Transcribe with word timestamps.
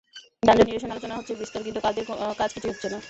যানজট 0.43 0.67
নিরসনে 0.67 0.93
আলোচনা 0.95 1.15
হচ্ছে 1.17 1.33
বিস্তর, 1.41 1.61
কিন্তু 1.63 1.79
কাজের 1.85 2.05
কাজ 2.39 2.49
কিছুই 2.55 2.71
হচ্ছে 2.71 2.87
না। 2.89 2.99